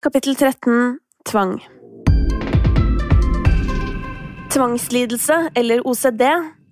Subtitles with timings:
[0.00, 0.98] Kapittel 13
[1.28, 1.58] Tvang
[4.48, 6.22] Tvangslidelse, eller OCD,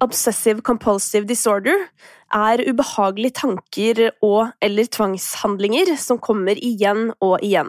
[0.01, 1.83] Obsessive Compulsive Disorder,
[2.33, 7.69] er ubehagelige tanker og eller tvangshandlinger som kommer igjen og igjen.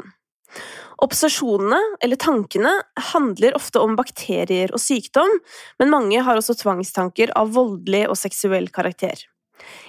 [1.03, 2.71] Obsesjonene, eller tankene,
[3.11, 5.41] handler ofte om bakterier og sykdom,
[5.83, 9.27] men mange har også tvangstanker av voldelig og seksuell karakter.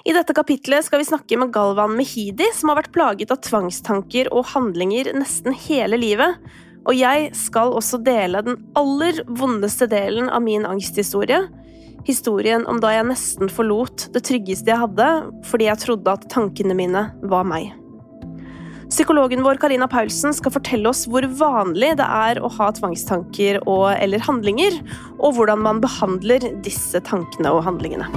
[0.05, 4.31] I dette kapitlet skal vi snakke med Galvan Mehidi, som har vært plaget av tvangstanker
[4.33, 6.39] og handlinger nesten hele livet.
[6.89, 11.43] Og jeg skal også dele den aller vondeste delen av min angsthistorie.
[12.09, 15.11] Historien om da jeg nesten forlot det tryggeste jeg hadde,
[15.51, 17.75] fordi jeg trodde at tankene mine var meg.
[18.91, 23.93] Psykologen vår Karina Paulsen skal fortelle oss hvor vanlig det er å ha tvangstanker og
[23.93, 24.81] eller handlinger,
[25.21, 28.11] og hvordan man behandler disse tankene og handlingene.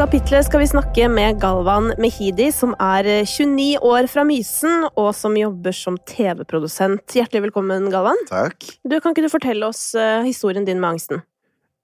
[0.00, 5.34] Kapitlet skal vi snakke med Galvan Mehidi, som er 29 år fra Mysen, og som
[5.36, 7.04] jobber som TV-produsent.
[7.18, 8.16] Hjertelig velkommen, Galvan.
[8.30, 8.64] Takk.
[8.80, 11.20] Du, Kan ikke du fortelle oss uh, historien din med angsten?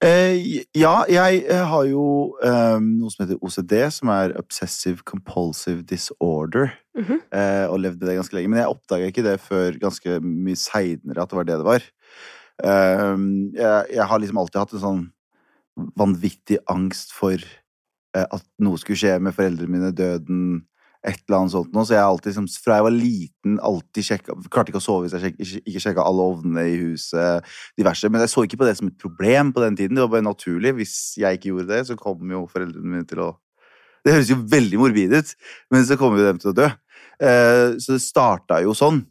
[0.01, 2.07] Eh, ja, jeg eh, har jo
[2.41, 6.73] eh, noe som heter OCD, som er Obsessive Compulsive Disorder.
[6.97, 7.21] Mm -hmm.
[7.37, 8.49] eh, og levde det ganske lenge.
[8.49, 11.83] Men jeg oppdaga ikke det før ganske mye seinere at det var det det var.
[12.65, 13.17] Eh,
[13.53, 15.07] jeg, jeg, har liksom alltid hatt en sånn
[15.93, 17.66] vanvittig angst for Eh,
[18.15, 20.61] at noe skulle skje med foreldrene mine, døden,
[21.05, 21.85] et eller annet sånt noe.
[21.87, 25.15] Så jeg alltid, liksom, fra jeg var liten, alltid sjekka Klarte ikke å sove hvis
[25.17, 28.11] jeg sjek, ikke sjekka alle ovnene i huset, diverse.
[28.11, 29.97] Men jeg så ikke på det som et problem på den tiden.
[29.97, 30.75] Det var bare naturlig.
[30.79, 33.33] Hvis jeg ikke gjorde det, så kom jo foreldrene mine til å
[34.07, 35.31] Det høres jo veldig morbid ut,
[35.73, 36.67] men så kommer jo dem til å dø.
[37.19, 39.01] Eh, så det starta jo sånn.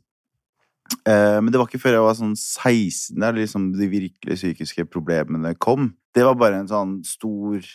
[1.05, 4.87] Eh, men det var ikke før jeg var sånn 16 der liksom de virkelig psykiske
[4.89, 5.91] problemene kom.
[6.17, 7.67] Det var bare en sånn stor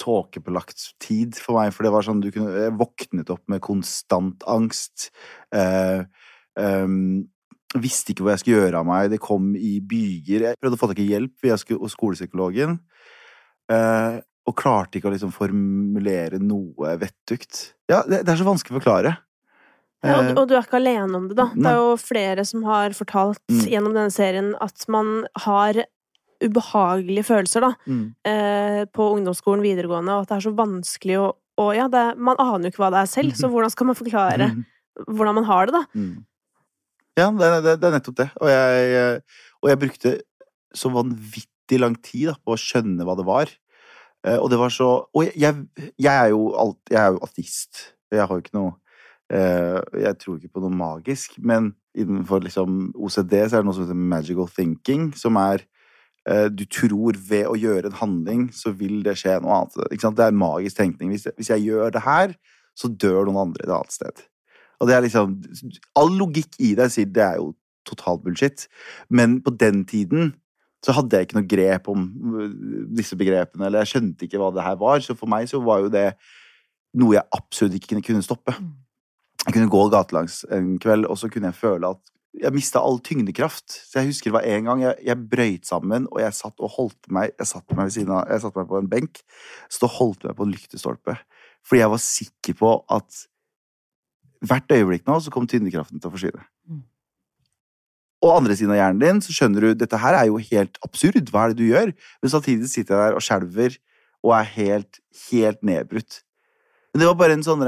[0.00, 4.44] tåkepålagt tid for meg, for det var sånn du kunne Jeg våknet opp med konstant
[4.50, 5.08] angst.
[5.54, 6.04] Eh,
[6.58, 7.26] um,
[7.76, 9.10] visste ikke hva jeg skulle gjøre av meg.
[9.12, 10.48] Det kom i byger.
[10.50, 12.78] Jeg prøvde å få tak i hjelp via skolepsykologen.
[13.72, 14.18] Eh,
[14.48, 17.74] og klarte ikke å liksom formulere noe vettugt.
[17.90, 19.18] Ja, det, det, er så vanskelig å forklare.
[20.06, 21.48] Ja, og, du er ikke alene om det, da.
[21.52, 23.64] Det er jo flere som har fortalt mm.
[23.66, 25.82] gjennom denne serien at man har
[26.44, 28.06] ubehagelige følelser da, mm.
[28.30, 31.28] eh, på ungdomsskolen, videregående, og at det er så vanskelig å
[31.58, 33.98] og ja, det, Man aner jo ikke hva det er selv, så hvordan skal man
[33.98, 34.58] forklare mm.
[35.10, 35.80] hvordan man har det, da?
[35.98, 36.20] Mm.
[37.18, 38.26] Ja, det, det, det, er nettopp det.
[38.38, 39.22] Og jeg,
[39.58, 40.12] og jeg, brukte
[40.70, 43.50] så vanvittig lang tid da, på å skjønne hva det var.
[44.22, 47.24] Eh, og det var så Og jeg, jeg, jeg er jo alt, jeg er jo
[47.26, 47.82] ateist.
[48.14, 48.70] Jeg har jo ikke noe
[49.34, 53.74] eh, Jeg tror ikke på noe magisk, men innenfor liksom OCD så er det noe
[53.80, 55.77] som heter magical thinking, som er Eh,
[56.52, 59.94] du tror ved å gjøre en handling, så vil det skje noe annet.
[60.04, 61.14] Det er magisk tenkning.
[61.14, 62.34] Hvis jeg, hvis jeg, gjør det her,
[62.76, 64.26] så dør noen andre et annet sted.
[64.78, 65.38] Og det er liksom
[65.98, 67.54] All logikk i det sier det er jo
[67.88, 68.66] totalt bullshit,
[69.08, 70.34] men på den tiden
[70.84, 72.02] så hadde jeg ikke noe grep om
[72.38, 72.50] øh,
[72.94, 75.00] disse begrepene, eller jeg skjønte ikke hva det her var.
[75.02, 76.12] Så for meg så var jo det
[76.98, 78.54] noe jeg absolutt ikke kunne stoppe.
[78.54, 78.76] Mm.
[79.46, 83.00] Jeg kunne gå gatelangs en kveld, og så kunne jeg føle at jeg mista all
[83.04, 83.66] tyngdekraft.
[83.70, 86.74] Så jeg husker det var en gang jeg, jeg brøyt sammen, og jeg satt og
[86.76, 89.22] holdt meg Jeg satt meg ved siden av, jeg satt meg på en benk,
[89.72, 91.16] så holdt meg på en lyktestolpe.
[91.66, 93.24] Fordi jeg var sikker på at
[94.48, 96.44] hvert øyeblikk nå så kom tyngdekraften til å forsvinne.
[96.68, 96.84] Mm.
[98.24, 101.30] Og andre siden av hjernen din så skjønner du dette her er jo helt absurd.
[101.30, 101.92] Hva er det du gjør?
[102.22, 103.78] Men samtidig sitter jeg der og skjelver
[104.26, 106.22] og er helt, helt nedbrutt.
[106.90, 107.62] Men det var bare en sånn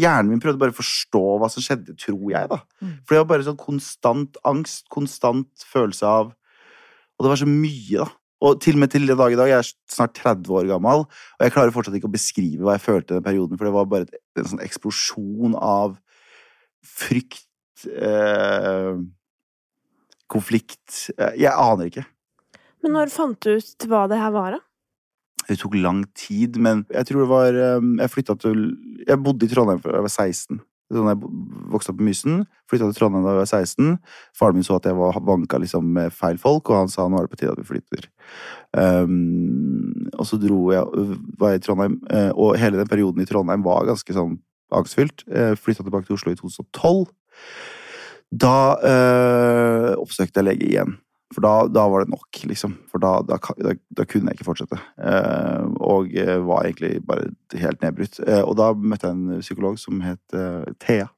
[0.00, 2.58] Hjernen min prøvde bare å forstå hva som skjedde, tror jeg, da.
[2.82, 2.94] Mm.
[3.04, 6.32] For det var bare sånn konstant angst, konstant følelse av
[7.14, 8.08] Og det var så mye, da.
[8.44, 11.04] Og til og med til den dag i dag, jeg er snart 30 år gammel,
[11.06, 13.74] og jeg klarer fortsatt ikke å beskrive hva jeg følte i den perioden, for det
[13.76, 14.08] var bare
[14.40, 15.94] en sånn eksplosjon av
[16.84, 18.98] frykt, eh,
[20.28, 22.04] konflikt eh, Jeg aner ikke.
[22.84, 24.62] Men når fant du ut hva det her var, da?
[25.48, 28.62] Det tok lang tid, men jeg tror det var ehm, Jeg flytta til
[29.06, 30.62] Jeg bodde i Trondheim da jeg var 16.
[30.94, 31.18] Sånn jeg
[31.72, 33.94] vokste opp på Mysen, flytta til Trondheim da jeg var 16.
[34.36, 37.18] Faren min så at jeg var vanka liksom med feil folk, og han sa nå
[37.18, 38.08] er det på tide at vi flytter.
[38.76, 41.06] Um, og så dro jeg,
[41.40, 41.96] var jeg i Trondheim,
[42.36, 44.36] og hele den perioden i Trondheim var ganske sånn
[44.76, 45.24] angstfylt.
[45.64, 47.08] Flytta tilbake til Oslo i 2012.
[48.34, 50.96] Da øh, oppsøkte jeg lege igjen.
[51.34, 52.76] For da, da, var det nok, liksom.
[52.92, 53.38] For da, da,
[53.98, 54.78] da kunne jeg ikke fortsette.
[55.02, 58.20] Eh, og uh, var egentlig bare helt nedbrutt.
[58.22, 60.38] Eh, og da møtte jeg en psykolog som het
[60.82, 61.10] Thea.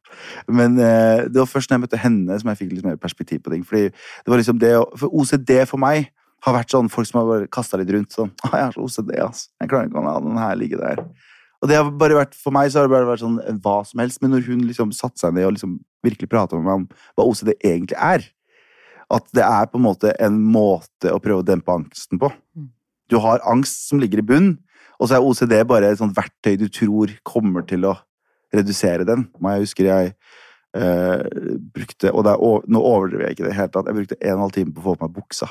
[0.48, 3.52] Men det var først når jeg møtte henne som jeg fikk litt mer perspektiv på
[3.52, 3.64] ting.
[3.66, 6.12] Fordi det var liksom det For OCD for meg
[6.46, 8.14] har vært sånn folk som har bare kasta litt rundt.
[8.14, 9.50] Sånn 'Jeg har så OCD, altså.
[9.60, 11.02] Jeg klarer ikke å la den her ligge der.'
[11.64, 14.00] Og det har bare vært, For meg så har det bare vært sånn hva som
[14.02, 14.20] helst.
[14.22, 16.84] Men når hun liksom satte seg ned og liksom virkelig prata med meg om
[17.16, 18.26] hva OCD egentlig er,
[19.12, 22.31] at det er på en måte en måte å prøve å dempe angsten på.
[22.56, 22.70] Mm.
[23.11, 24.56] Du har angst som ligger i bunn,
[24.99, 27.94] og så er OCD bare et sånt verktøy du tror kommer til å
[28.55, 29.26] redusere den.
[29.43, 30.14] Jeg husker jeg
[30.79, 31.23] eh,
[31.75, 32.35] brukte Og er,
[32.73, 33.91] nå overdriver jeg ikke det i tatt.
[33.91, 35.50] Jeg brukte en og en halv time på å få på meg buksa.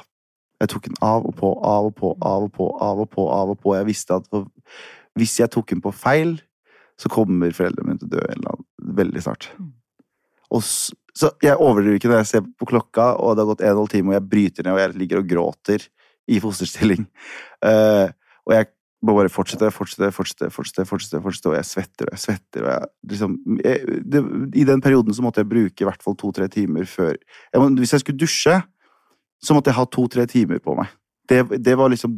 [0.63, 3.29] Jeg tok den av og på, av og på, av og på, av og på.
[3.29, 3.75] av og på.
[3.77, 4.47] Jeg visste at for,
[5.19, 6.37] hvis jeg tok den på feil,
[6.99, 8.55] så kommer foreldrene mine til å dø
[8.95, 9.49] veldig snart.
[9.59, 9.73] Mm.
[10.55, 10.63] Og
[11.15, 13.75] så jeg overdriver ikke når jeg ser på klokka, og det har gått en og
[13.75, 15.85] en halv time, og jeg bryter ned, og jeg ligger og gråter
[16.27, 17.05] i fosterstilling.
[17.63, 18.11] Uh,
[18.47, 18.69] og jeg
[19.05, 22.65] må bare fortsette, fortsette, fortsette, fortsette, fortsette, fortsette og jeg svetter og jeg svetter.
[22.65, 24.21] og jeg, liksom, jeg, det,
[24.57, 27.93] I den perioden så måtte jeg bruke i hvert fall to-tre timer før jeg, Hvis
[27.93, 28.55] jeg skulle dusje,
[29.43, 30.89] så måtte jeg ha to-tre timer på meg.
[31.29, 32.17] Det, det, var liksom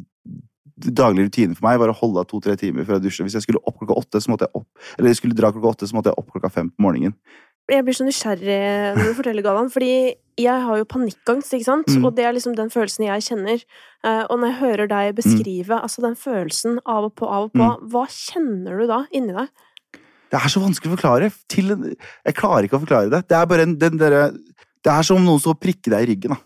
[0.77, 3.27] daglig rutine for meg var å holde av to-tre timer før jeg dusjer.
[3.27, 5.75] Hvis jeg skulle opp klokka åtte, så måtte jeg opp, eller jeg skulle dra klokka
[5.75, 7.17] åtte, så måtte jeg opp klokka fem på morgenen
[7.67, 8.61] jeg blir så nysgjerrig
[8.95, 9.91] når du forteller, Galvan, fordi
[10.37, 11.89] jeg har jo panikkangst, ikke sant?
[11.89, 12.05] Mm.
[12.05, 13.63] Og det er liksom den følelsen jeg kjenner.
[14.05, 15.81] Eh, og når jeg hører deg beskrive mm.
[15.81, 17.87] altså den følelsen av og på, av og på, mm.
[17.93, 19.49] hva kjenner du da inni deg?
[20.27, 21.31] Det er så vanskelig å forklare.
[21.49, 23.23] Til, jeg klarer ikke å forklare det.
[23.31, 26.11] Det er bare en, den derre Det er som om noen og prikker deg i
[26.11, 26.35] ryggen.
[26.35, 26.41] da.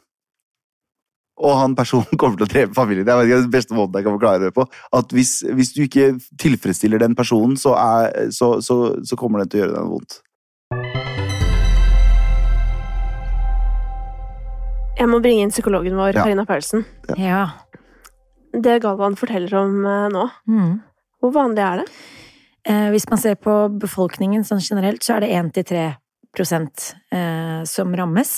[1.42, 3.06] Og han personen kommer til å drepe familien.
[3.06, 4.66] Det er den beste måten jeg kan forklare det på.
[4.98, 9.52] At hvis, hvis du ikke tilfredsstiller den personen, så, er, så, så, så kommer den
[9.52, 10.22] til å gjøre deg vondt.
[15.02, 16.22] Jeg må bringe inn psykologen vår, ja.
[16.22, 16.84] Karina Paulsen.
[17.18, 17.44] Ja.
[18.54, 20.74] Det Galvan forteller om uh, nå, mm.
[21.24, 21.86] hvor vanlig er det?
[22.70, 25.32] Eh, hvis man ser på befolkningen sånn generelt, så er det
[25.64, 25.86] 1-3
[26.30, 28.36] prosent eh, som rammes.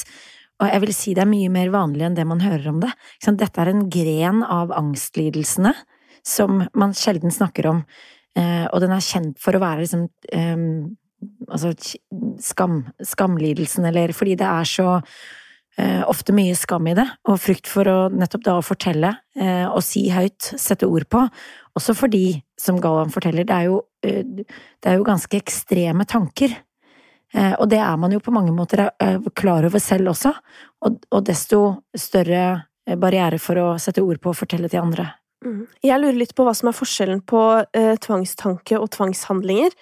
[0.63, 2.94] Og jeg vil si det er mye mer vanlig enn det man hører om det.
[3.25, 5.74] Dette er en gren av angstlidelsene
[6.24, 7.83] som man sjelden snakker om,
[8.39, 10.68] eh, og den er kjent for å være liksom eh,
[11.48, 11.69] Altså
[12.44, 15.43] skam, skamlidelsen, eller fordi det er så Eh,
[16.06, 20.04] ofte mye skam i det, og frykt for å nettopp da fortelle eh, og si
[20.14, 21.24] høyt, sette ord på.
[21.74, 26.54] Også fordi, som Galvan forteller, det er jo, eh, det er jo ganske ekstreme tanker.
[27.34, 30.36] Eh, og det er man jo på mange måter eh, klar over selv også,
[30.86, 31.64] og, og, desto
[31.98, 32.44] større
[32.86, 35.10] eh, barriere for å sette ord på og fortelle til andre.
[35.44, 35.66] Mm.
[35.84, 37.40] Jeg lurer litt på hva som er forskjellen på
[38.06, 39.74] tvangstanke og tvangshandlinger.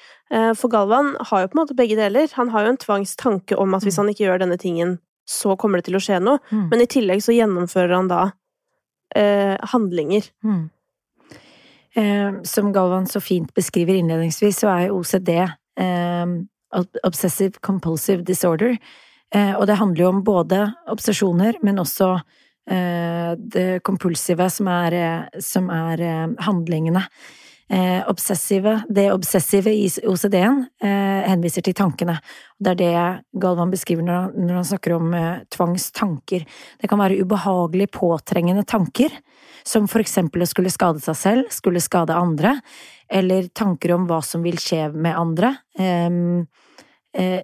[0.57, 2.31] for Galvan har jo på en måte begge deler.
[2.33, 4.01] Han har jo en tvangstanke om at hvis mm.
[4.01, 4.95] han ikke gjør denne tingen,
[5.27, 6.41] så kommer det til å skje noe.
[6.51, 6.67] Mm.
[6.71, 8.21] Men i tillegg så gjennomfører han da
[9.15, 10.27] eh, handlinger.
[10.43, 10.63] Mm.
[11.95, 16.35] Eh, som Galvan så fint beskriver innledningsvis, så er OCD eh,
[17.03, 18.77] Obsessive Compulsive Disorder.
[19.35, 22.13] Eh, og det handler jo om både obsesjoner, men også
[22.69, 26.03] eh, det kompulsive, som er, eh, som er
[26.43, 27.05] handlingene.
[27.71, 32.17] Eh, obsessive, det obsessive i OCD-en eh, henviser til tankene.
[32.59, 33.03] Det er det
[33.39, 36.43] Galvan beskriver når han, når han snakker om eh, tvangstanker.
[36.81, 39.15] Det kan være ubehagelig påtrengende tanker,
[39.63, 42.57] som for eksempel å skulle skade seg selv, skulle skade andre,
[43.07, 45.55] eller tanker om hva som vil skje med andre.
[45.79, 46.43] Ehm,
[47.15, 47.39] eh,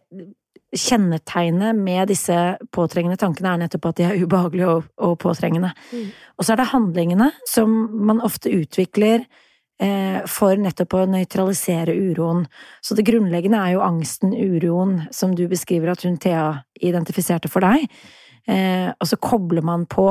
[0.75, 5.72] kjennetegnet med disse påtrengende tankene er nettopp at de er ubehagelige og, og påtrengende.
[5.96, 6.08] Mm.
[6.36, 7.80] Og så er det handlingene som
[8.12, 9.24] man ofte utvikler
[9.77, 12.48] for nettopp å nøytralisere uroen.
[12.81, 16.48] Så det grunnleggende er jo angsten, uroen, som du beskriver at hun Thea
[16.81, 17.86] identifiserte for deg.
[18.48, 20.07] Eh, og så kobler man på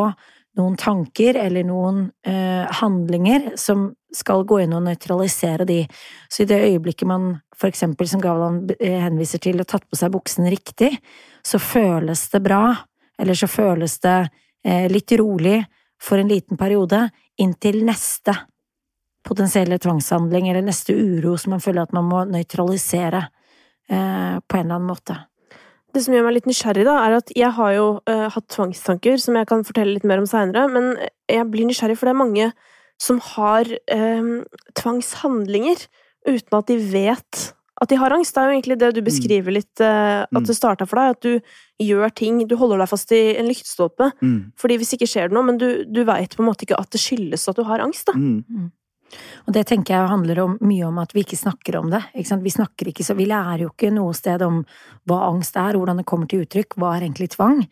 [0.57, 5.83] noen tanker eller noen eh, handlinger som skal gå inn og nøytralisere de.
[6.33, 10.13] Så i det øyeblikket man for eksempel, som Gavlan henviser til, har tatt på seg
[10.13, 10.93] buksen riktig,
[11.45, 12.75] så føles det bra,
[13.21, 14.19] eller så føles det
[14.93, 15.61] litt rolig
[16.03, 17.07] for en liten periode,
[17.41, 18.35] inntil neste
[19.27, 24.65] potensielle tvangshandling eller neste uro som man føler at man må nøytralisere eh, på en
[24.65, 25.19] eller annen måte.
[25.95, 29.19] Det som gjør meg litt nysgjerrig, da, er at jeg har jo eh, hatt tvangstanker,
[29.23, 30.93] som jeg kan fortelle litt mer om seinere, men
[31.31, 32.49] jeg blir nysgjerrig, for det er mange
[33.01, 34.33] som har eh,
[34.77, 35.87] tvangshandlinger
[36.27, 37.47] uten at de vet
[37.83, 38.35] at de har angst.
[38.35, 39.07] Det er jo egentlig det du mm.
[39.07, 40.47] beskriver litt, uh, at mm.
[40.49, 41.17] det starta for deg.
[41.17, 44.11] At du gjør ting Du holder deg fast i en lyktestolpe.
[44.25, 44.39] Mm.
[44.57, 46.89] Fordi hvis ikke skjer det noe, men du, du veit på en måte ikke at
[46.95, 48.17] det skyldes at du har angst, da.
[48.17, 48.71] Mm.
[49.47, 52.03] Og det tenker jeg handler om, mye om at vi ikke snakker om det.
[52.15, 54.65] Vi snakker ikke, så vi lærer jo ikke noe sted om
[55.07, 57.63] hva angst er, hvordan det kommer til uttrykk, hva er egentlig tvang?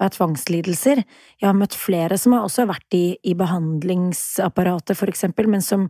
[0.00, 1.02] Hva er tvangslidelser?
[1.42, 5.86] Jeg har møtt flere som har også vært i, i behandlingsapparatet, for eksempel, men som,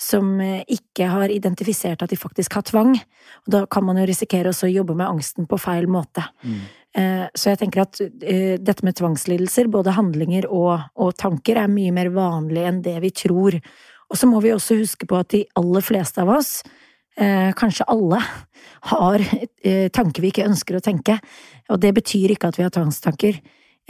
[0.00, 2.94] som eh, ikke har identifisert at de faktisk har tvang.
[3.44, 6.24] Og da kan man jo risikere også å jobbe med angsten på feil måte.
[6.40, 6.62] Mm.
[6.96, 11.70] Eh, Så jeg tenker at eh, dette med tvangslidelser, både handlinger og, og tanker, er
[11.70, 13.60] mye mer vanlig enn det vi tror.
[14.10, 16.60] Og så må vi også huske på at de aller fleste av oss,
[17.16, 18.18] eh, kanskje alle,
[18.90, 19.22] har
[19.62, 21.18] eh, tanker vi ikke ønsker å tenke.
[21.70, 23.38] Og det betyr ikke at vi har tvangstanker.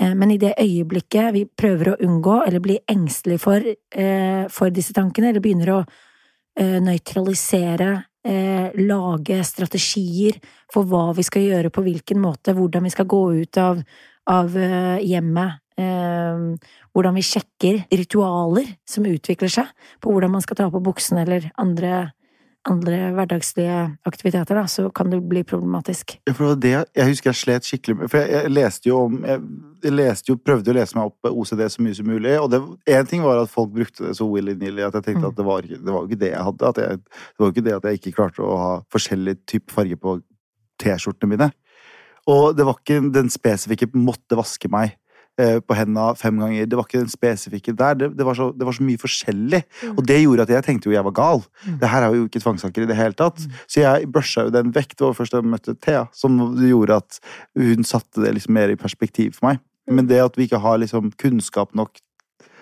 [0.00, 4.70] Eh, Men i det øyeblikket vi prøver å unngå eller blir engstelige for, eh, for
[4.70, 5.80] disse tankene, eller begynner å
[6.56, 10.36] eh, nøytralisere, eh, lage strategier
[10.72, 13.82] for hva vi skal gjøre på hvilken måte, hvordan vi skal gå ut av,
[14.26, 14.50] av
[15.00, 19.68] hjemmet, hvordan vi sjekker ritualer som utvikler seg,
[20.02, 22.10] på hvordan man skal ta på buksene eller andre,
[22.68, 23.76] andre hverdagslige
[24.08, 26.18] aktiviteter, da, så kan det bli problematisk.
[26.28, 28.10] Ja, for det jeg husker jeg slet skikkelig med.
[28.12, 29.44] For jeg, jeg leste jo om jeg,
[29.84, 32.34] jeg leste jo, prøvde å lese meg opp OCD så mye som mulig.
[32.42, 35.30] Og én ting var at folk brukte det så willy-nilly at jeg tenkte Mm.
[35.30, 36.68] at det var, det var jo ikke det jeg hadde.
[36.68, 39.72] At jeg, det var jo ikke det at jeg ikke klarte å ha forskjellig type
[39.72, 40.20] farge på
[40.80, 41.50] T-skjortene mine.
[42.28, 44.99] Og det var ikke den spesifikke 'måtte vaske meg'
[45.38, 46.66] på henda fem ganger.
[46.68, 47.94] Det var ikke den spesifikke der.
[47.96, 49.62] Det, det, var, så, det var så mye forskjellig.
[49.80, 49.94] Mm.
[49.94, 51.40] Og det gjorde at jeg tenkte jo jeg var gal.
[51.64, 51.78] Mm.
[51.80, 53.40] Det her er jo ikke tvangstanker i det hele tatt.
[53.40, 53.56] Mm.
[53.64, 54.94] Så jeg brusha jo den vekk.
[54.96, 57.20] Det var først da jeg møtte Thea, som gjorde at
[57.58, 59.62] hun satte det liksom mer i perspektiv for meg.
[59.88, 59.96] Mm.
[59.96, 62.02] Men det at vi ikke har liksom kunnskap nok,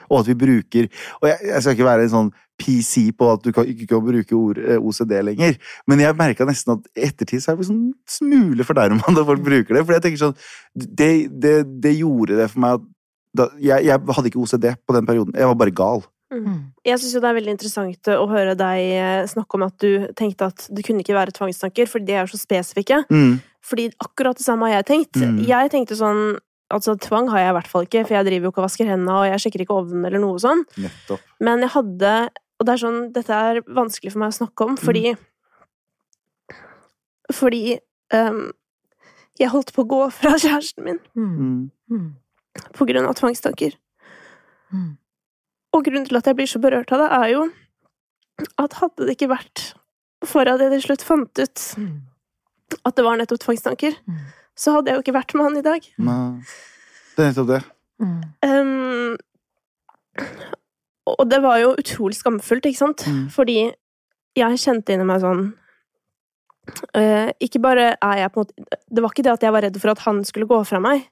[0.10, 3.44] og at vi bruker Og jeg, jeg skal ikke være en sånn PC på at
[3.44, 7.06] du kan, ikke kan bruke ord, eh, OCD lenger, men jeg merka nesten at i
[7.06, 9.84] ettertid så er det sånn smule fornærma når folk bruker det.
[9.84, 10.38] For jeg tenker sånn
[10.74, 12.86] Det, det, det gjorde det for meg at
[13.38, 15.36] da, jeg, jeg hadde ikke OCD på den perioden.
[15.36, 16.02] Jeg var bare gal.
[16.32, 16.56] Mm.
[16.84, 20.08] Jeg syns jo det er veldig interessant å høre deg eh, snakke om at du
[20.18, 23.02] tenkte at det kunne ikke være tvangstanker, fordi de er så spesifikke.
[23.12, 23.38] Mm.
[23.64, 25.20] Fordi akkurat det samme har jeg tenkt.
[25.20, 25.40] Mm.
[25.48, 26.38] Jeg tenkte sånn
[26.70, 28.84] Altså, tvang har jeg i hvert fall ikke, for jeg driver jo ikke og vasker
[28.90, 30.64] hendene, og jeg sjekker ikke ovnen eller noe sånn.
[30.76, 31.20] Nettopp.
[31.40, 32.12] Men jeg hadde
[32.60, 35.14] Og det er sånn Dette er vanskelig for meg å snakke om, fordi
[37.32, 37.78] Fordi
[38.14, 38.50] um,
[39.38, 41.34] jeg holdt på å gå fra kjæresten min Mm.
[41.38, 41.70] Mm.
[41.90, 42.08] Mm.
[42.74, 43.76] på grunn av tvangstanker.
[44.74, 44.96] Mm.
[45.76, 47.42] Og grunnen til at jeg blir så berørt av det, er jo
[48.58, 49.62] at hadde det ikke vært
[50.26, 52.00] for at jeg til slutt fant ut Mm.
[52.84, 54.18] at det var nettopp tvangstanker, Mm.
[54.58, 55.84] Så hadde jeg jo ikke vært med han i dag.
[56.02, 56.18] Nei.
[57.14, 57.60] Det er nettopp det.
[58.02, 58.22] Mm.
[58.42, 59.16] Um,
[61.08, 63.04] og det var jo utrolig skamfullt, ikke sant?
[63.08, 63.28] Mm.
[63.34, 63.56] Fordi
[64.38, 65.44] jeg kjente inni meg sånn
[66.94, 69.64] uh, Ikke bare er jeg på en måte Det var ikke det at jeg var
[69.66, 71.06] redd for at han skulle gå fra meg.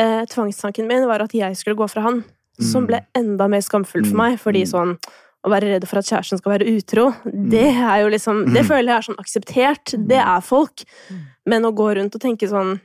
[0.00, 2.24] Uh, tvangstanken min var at jeg skulle gå fra han,
[2.58, 2.86] som Mm.
[2.88, 4.22] ble enda mer skamfullt for Mm.
[4.24, 4.38] meg.
[4.40, 4.70] Fordi Mm.
[4.72, 4.98] sånn
[5.44, 7.10] å være redd for at kjæresten skal være utro,
[7.52, 8.68] det er jo liksom Det Mm.
[8.70, 9.94] føler jeg er sånn akseptert.
[10.08, 10.84] Det er folk.
[11.10, 11.20] Mm.
[11.46, 12.80] Men å gå rundt og tenke sånn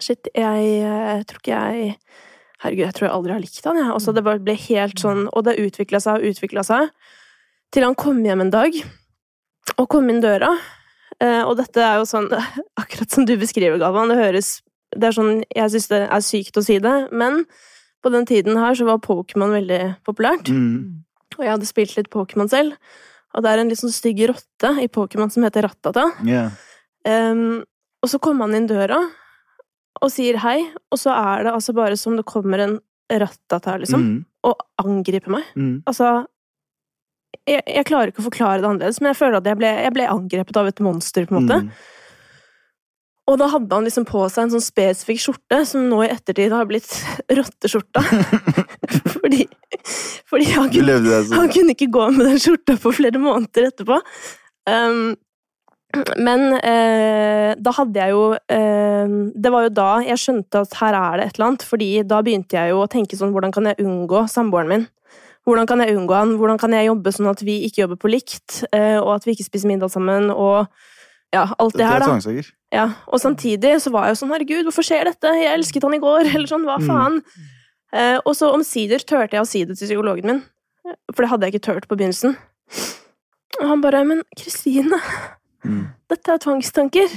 [0.00, 1.96] Shit, jeg, jeg tror ikke jeg
[2.60, 3.88] Herregud, jeg tror jeg aldri har likt han, jeg.
[3.94, 6.90] Altså, det bare ble helt sånn Og det utvikla seg og utvikla seg.
[7.72, 8.74] Til han kom hjem en dag,
[9.78, 10.50] og kom inn døra.
[11.20, 12.28] Eh, og dette er jo sånn
[12.80, 14.08] Akkurat som du beskriver, Galvan.
[14.12, 14.60] Det høres
[14.92, 17.44] Det er sånn Jeg syns det er sykt å si det, men
[18.02, 20.48] på den tiden her så var Pokémon veldig populært.
[20.48, 21.02] Mm.
[21.38, 22.76] Og jeg hadde spilt litt Pokémon selv.
[23.34, 26.08] Og det er en litt sånn stygg rotte i Pokémon som heter Rattata.
[26.26, 26.50] Yeah.
[27.06, 27.62] Um,
[28.02, 28.98] og så kommer han inn døra
[30.00, 30.58] og sier hei,
[30.90, 32.78] og så er det altså bare som det kommer en
[33.10, 34.18] Rattata, liksom, Mm.
[34.46, 35.44] og angriper meg.
[35.58, 35.82] Mm.
[35.86, 36.26] Altså
[37.46, 39.94] jeg, jeg klarer ikke å forklare det annerledes, men jeg føler at jeg ble, jeg
[39.96, 41.58] ble angrepet av et monster, på en måte.
[41.66, 41.70] Mm.
[43.30, 46.54] Og da hadde han liksom på seg en sånn spesifikk skjorte, som nå i ettertid
[46.54, 46.88] har blitt
[47.38, 48.02] rotteskjorta.
[49.14, 49.44] fordi,
[50.30, 50.98] fordi han kunne,
[51.34, 53.98] han kunne ikke gå med den skjorta på flere måneder etterpå.
[54.70, 55.16] Um,
[56.22, 60.94] men eh, da hadde jeg jo eh, Det var jo da jeg skjønte at her
[60.94, 63.66] er det et eller annet, fordi da begynte jeg jo å tenke sånn Hvordan kan
[63.66, 64.84] jeg unngå samboeren min?
[65.48, 66.36] Hvordan kan jeg unngå han?
[66.38, 69.34] Hvordan kan jeg jobbe sånn at vi ikke jobber på likt, eh, og at vi
[69.34, 70.68] ikke spiser middag sammen, og
[71.34, 72.50] ja, alt det Dette her, er da.
[72.76, 75.32] Ja, og samtidig så var jeg jo sånn herregud, hvorfor skjer dette?
[75.40, 76.86] Jeg elsket han i går, eller sånn, hva Mm.
[76.92, 77.18] faen?
[77.24, 77.56] Eh,
[78.24, 80.42] og så omsider turte jeg å si det til psykologen min,
[81.14, 82.36] for det hadde jeg ikke turt på begynnelsen.
[83.60, 85.00] Og han bare, men Kristine,
[85.60, 85.88] Mm.
[86.08, 87.10] dette er tvangstanker.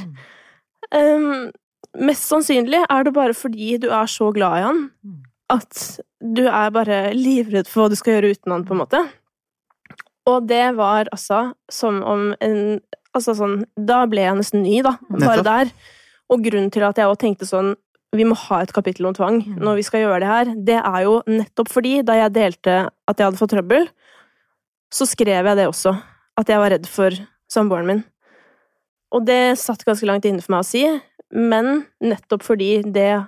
[0.91, 1.51] Um,
[1.95, 5.21] mest sannsynlig er det bare fordi du er så glad i han, Mm.
[5.49, 9.01] at du er bare livredd for hva du skal gjøre uten han, på en måte.
[10.27, 12.81] Og det var altså som om en
[13.15, 14.97] Altså sånn Da ble jeg nesten ny, da.
[15.07, 15.71] Bare der.
[16.31, 17.75] Og grunnen til at jeg også tenkte sånn
[18.13, 19.59] Vi må ha et kapittel om tvang Mm.
[19.63, 20.45] når vi skal gjøre det her.
[20.69, 22.75] Det er jo nettopp fordi da jeg delte
[23.07, 23.87] at jeg hadde fått trøbbel,
[24.93, 25.95] så skrev jeg det også,
[26.37, 27.09] at jeg var redd for
[27.49, 28.03] samboeren min.
[29.11, 30.83] Og det satt ganske langt inne for meg å si,
[31.33, 33.25] men nettopp fordi det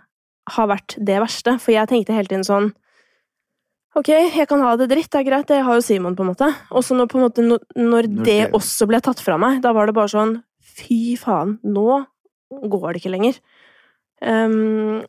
[0.49, 1.59] har vært det verste.
[1.59, 2.73] For jeg tenkte hele tiden sånn
[3.97, 6.33] Ok, jeg kan ha det dritt, det er greit, det har jo Simon, på en
[6.33, 6.49] måte.
[6.69, 9.95] Og så når, måte, når, når det- også ble tatt fra meg, da var det
[9.95, 12.05] bare sånn Fy faen, nå
[12.51, 13.39] går det ikke lenger.
[14.25, 15.03] Ehm,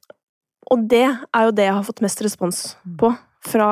[0.70, 2.62] og det er jo det jeg har fått mest respons
[2.99, 3.12] på
[3.46, 3.68] fra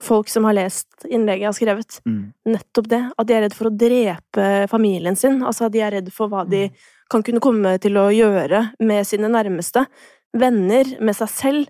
[0.00, 1.98] folk som har lest innlegget jeg har skrevet.
[2.08, 2.20] Mm.
[2.54, 3.00] Nettopp det.
[3.18, 5.42] At de er redd for å drepe familien sin.
[5.44, 6.68] Altså at de er redd for hva de
[7.10, 9.84] kan kunne komme til å gjøre med sine nærmeste.
[10.32, 11.68] Venner, med seg selv.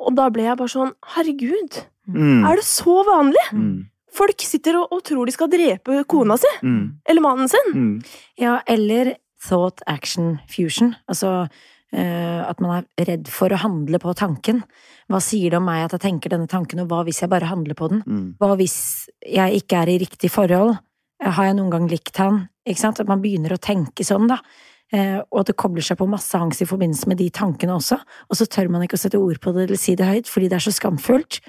[0.00, 2.42] Og da ble jeg bare sånn Herregud, Mm.
[2.50, 3.44] er det så vanlig?
[3.54, 3.86] Mm.
[4.10, 6.48] Folk sitter og, og tror de skal drepe kona si.
[6.64, 6.96] Mm.
[7.06, 7.68] Eller mannen sin.
[7.72, 7.92] Mm.
[8.36, 9.14] Ja, eller
[9.46, 10.96] thought action fusion.
[11.08, 11.48] Altså
[11.92, 14.62] at man er redd for å handle på tanken.
[15.12, 17.50] Hva sier det om meg at jeg tenker denne tanken, og hva hvis jeg bare
[17.50, 18.00] handler på den?
[18.06, 18.26] Mm.
[18.40, 18.76] Hva hvis
[19.28, 20.78] jeg ikke er i riktig forhold?
[21.22, 22.46] Har jeg noen gang likt han?
[22.64, 23.02] Ikke sant?
[23.02, 24.40] At man begynner å tenke sånn, da.
[24.92, 27.96] Eh, og at det kobler seg på masse angst i forbindelse med de tankene også.
[28.28, 30.50] Og så tør man ikke å sette ord på det eller si det høyt, fordi
[30.52, 31.40] det er så skamfullt.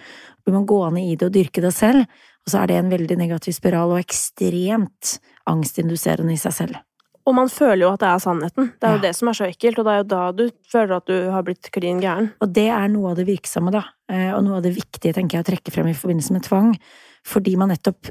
[0.43, 2.07] Blir man gående i det og dyrke det selv,
[2.43, 5.17] og så er det en veldig negativ spiral og ekstremt
[5.49, 6.79] angstinduserende i seg selv.
[7.25, 8.71] Og man føler jo at det er sannheten.
[8.79, 9.01] Det er jo Ja.
[9.07, 11.43] det som er så ekkelt, og det er jo da du føler at du har
[11.43, 12.31] blitt klin gæren.
[12.41, 15.37] Og det er noe av det virksomme, da, eh, og noe av det viktige, tenker
[15.39, 16.77] jeg, å trekke frem i forbindelse med tvang,
[17.23, 18.09] fordi man nettopp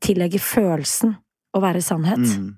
[0.00, 1.16] tillegger følelsen
[1.54, 2.18] å være sannhet.
[2.18, 2.56] Mm.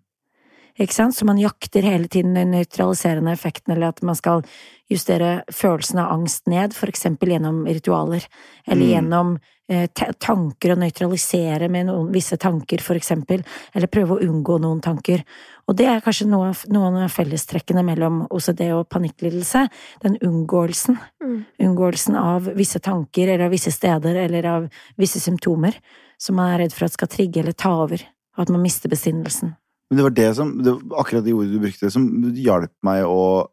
[0.80, 1.14] Ikke sant?
[1.14, 4.42] Så man jakter hele tiden den nøytraliserende effekten, eller at man skal
[4.90, 8.26] justere følelsen av angst ned, for eksempel gjennom ritualer,
[8.66, 8.92] eller Mm.
[8.92, 9.38] gjennom
[9.70, 9.86] eh,
[10.18, 15.22] tanker, å nøytralisere med noen, visse tanker, for eksempel, eller prøve å unngå noen tanker.
[15.68, 19.68] Og det er kanskje noe, noen av fellestrekkene mellom OCD og panikklidelse,
[20.02, 20.98] den unngåelsen.
[21.22, 21.44] Mm.
[21.62, 24.68] Unngåelsen av visse tanker, eller av visse steder, eller av
[24.98, 25.78] visse symptomer,
[26.18, 28.02] som man er redd for at skal trigge eller ta over,
[28.36, 29.54] og at man mister besinnelsen.
[29.90, 33.06] Men det var det som, det var akkurat de ordene du brukte, som hjalp meg
[33.06, 33.46] å,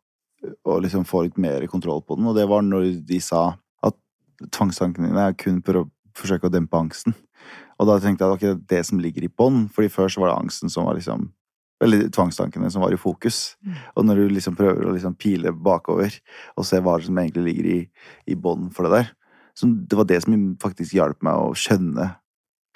[0.67, 3.49] å liksom få litt mer kontroll på den, og det var når de sa
[3.85, 3.97] at
[4.53, 7.15] tvangstankene dine er kun for å forsøke å dempe angsten.
[7.77, 10.21] Og da tenkte jeg at ok, det det som ligger i bånn, fordi før så
[10.23, 11.31] var det angsten som var liksom
[11.77, 13.53] Eller tvangstankene som var i fokus.
[13.61, 13.73] Mm.
[13.93, 16.09] Og når du liksom prøver å liksom pile bakover
[16.57, 17.81] og se hva som egentlig ligger i,
[18.33, 19.11] i bånn for det der,
[19.53, 22.15] så det var det som faktisk hjalp meg å skjønne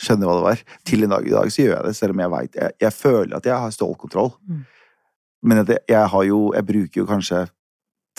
[0.01, 0.61] skjønne hva det var.
[0.87, 2.95] Til en dag i dag så gjør jeg det, selv om jeg veit jeg, jeg
[2.97, 4.31] føler at jeg har stålkontroll.
[4.49, 4.61] Mm.
[5.43, 7.45] Men jeg, jeg har jo Jeg bruker jo kanskje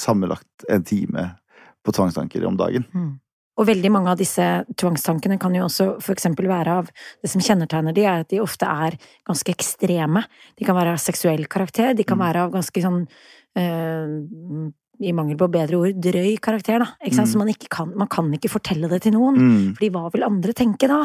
[0.00, 1.26] sammenlagt en time
[1.85, 2.87] på tvangstanker om dagen.
[3.61, 4.42] Og veldig mange av disse
[4.80, 6.88] tvangstankene kan jo også for eksempel være av
[7.20, 8.96] Det som kjennetegner de, er at de ofte er
[9.28, 10.22] ganske ekstreme.
[10.56, 12.24] De kan være av seksuell karakter, de kan Mm.
[12.24, 13.02] være av ganske sånn
[13.58, 16.87] øh, I mangel på bedre ord, drøy karakter, da.
[17.04, 17.28] Ikke sant?
[17.28, 17.32] Mm.
[17.32, 19.37] Så man, ikke kan, man kan ikke fortelle det til noen.
[19.37, 19.76] Mm.
[19.76, 21.00] Fordi hva vil andre tenke da?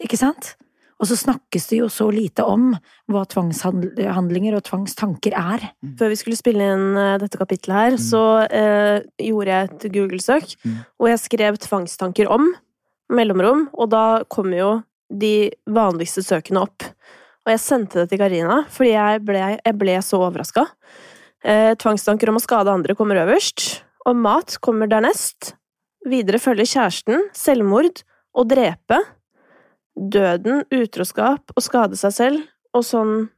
[0.00, 0.54] Ikke sant?
[1.02, 2.68] Og så snakkes det jo så lite om
[3.10, 5.64] hva tvangshandlinger og tvangstanker er.
[5.98, 8.02] Før vi skulle spille inn eh, dette kapitlet her, Mm.
[8.06, 10.76] så eh, gjorde jeg et Google-søk, Mm.
[11.00, 12.54] og jeg skrev tvangstanker om,
[13.10, 16.82] mellomrom, og da kom jo de vanligste søkene opp.
[17.44, 20.68] Og jeg sendte det til Karina, fordi jeg ble, jeg ble så overraska.
[21.44, 25.54] Eh, tvangstanker om å skade andre kommer øverst, og mat kommer dernest.
[26.06, 29.02] Videre følger kjæresten, selvmord og drepe,
[29.96, 32.42] døden, utroskap og skade seg selv,
[32.74, 33.28] og sånn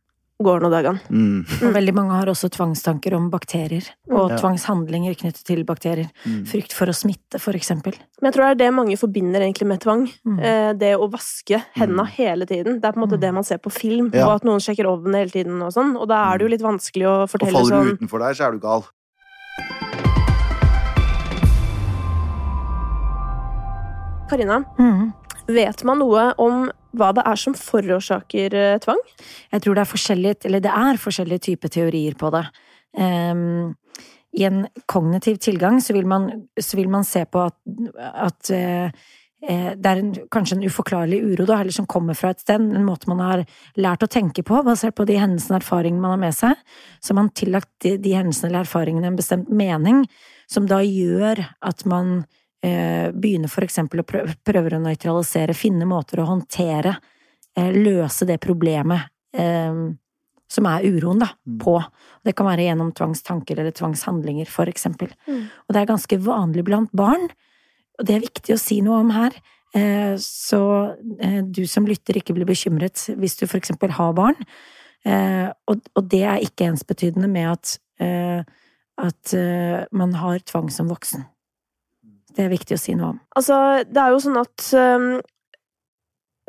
[0.45, 0.99] går nå dagene.
[1.15, 1.45] Mm.
[1.63, 4.37] Og veldig mange har også tvangstanker om bakterier, og Ja.
[4.37, 6.11] tvangshandlinger knyttet til bakterier.
[6.27, 6.45] Mm.
[6.45, 7.95] Frykt for å smitte, for eksempel.
[8.21, 10.11] Men jeg tror det er det mange forbinder egentlig med tvang.
[10.27, 10.41] Mm.
[10.43, 12.15] Eh, Det å vaske hendene Mm.
[12.19, 12.81] hele tiden.
[12.81, 13.21] Det er på en måte Mm.
[13.21, 14.27] det man ser på film, Ja.
[14.27, 15.97] og at noen sjekker ovnen hele tiden og sånn.
[15.97, 18.19] Og da er det jo litt vanskelig å fortelle Og fortelle faller sånn du utenfor
[18.19, 18.85] der, så er du gal.
[24.29, 25.13] Karina, Mm.
[25.51, 29.01] Vet man noe om hva det er som forårsaker eh, tvang?
[29.53, 32.45] Jeg tror det er forskjellige, eller det er forskjellige typer teorier på det.
[32.95, 33.75] Um,
[34.39, 36.31] I en kognitiv tilgang så vil man,
[36.61, 37.59] så vil man se på at,
[37.99, 39.05] at eh,
[39.45, 42.87] det er en, kanskje en uforklarlig uro, da, eller som kommer fra et sted, en
[42.87, 43.43] måte man har
[43.77, 46.63] lært å tenke på, basert på de hendelsene og erfaringene man har med seg.
[47.03, 50.05] Så har man tillagt de, de hendelsene eller erfaringene en bestemt mening,
[50.51, 52.23] som da gjør at man
[52.65, 56.97] eh, begynner for eksempel å prøve, prøver å nøytralisere, finne måter å håndtere,
[57.57, 59.91] eh, løse det problemet eh,
[60.49, 61.59] som er uroen, da, Mm.
[61.59, 61.75] på.
[62.25, 65.11] Det kan være gjennom tvangstanker eller tvangshandlinger, for eksempel.
[65.27, 65.49] Mm.
[65.69, 67.29] Og det er ganske vanlig blant barn,
[67.99, 69.33] og det er viktig å si noe om her.
[69.75, 70.95] Eh, Så
[71.51, 74.37] du som lytter ikke blir bekymret hvis du for eksempel har barn.
[75.05, 78.43] Eh, Og det er ikke ensbetydende med at, eh,
[78.97, 79.35] at
[79.93, 81.27] man har tvang som voksen.
[82.35, 83.21] Det er viktig å si noe om.
[83.39, 85.11] Altså, det er jo sånn at um,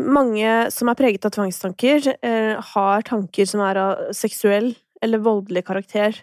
[0.02, 4.74] mange som er preget av tvangstanker, er, har tanker som er av seksuell
[5.06, 6.18] eller voldelig karakter.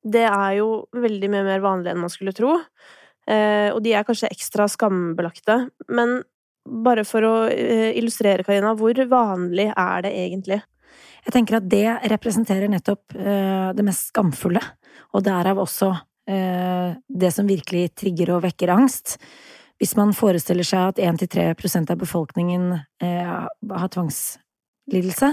[0.00, 2.56] Det er jo veldig mye mer vanlig enn man skulle tro,
[3.28, 5.58] eh, og de er kanskje ekstra skambelagte.
[5.92, 6.22] Men
[6.64, 10.60] bare for å eh, illustrere, Karina, hvor vanlig er det egentlig?
[11.20, 14.62] Jeg tenker at det representerer nettopp eh, det mest skamfulle,
[15.12, 19.16] og derav også eh, det som virkelig trigger og vekker angst.
[19.80, 25.30] Hvis man forestiller seg at 1–3% av befolkningen eh, har tvangslidelse,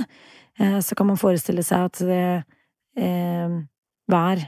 [0.60, 3.58] eh, så kan man forestille seg at eh,
[4.08, 4.46] hver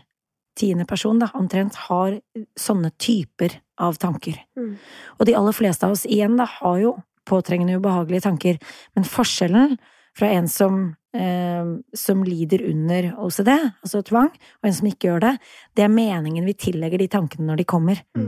[0.60, 2.16] tiende person da, omtrent har
[2.60, 4.40] sånne typer av tanker.
[4.60, 4.74] Mm.
[5.20, 6.96] Og de aller fleste av oss igjen da, har jo
[7.30, 8.60] påtrengende ubehagelige tanker,
[8.96, 9.78] men forskjellen
[10.18, 13.50] fra en som, eh, som lider under OCD,
[13.82, 15.32] altså tvang, og en som ikke gjør det,
[15.74, 18.04] det er meningen vi tillegger de tankene når de kommer.
[18.14, 18.28] Mm.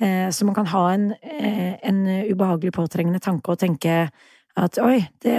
[0.00, 4.08] Eh, så man kan ha en, eh, en, ubehagelig påtrengende tanke og tenke
[4.56, 5.36] at oi, det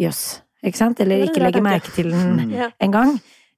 [0.00, 1.00] jøss, ikke sant?
[1.00, 2.72] Eller ikke legge merke til den engang.
[2.80, 3.12] en gang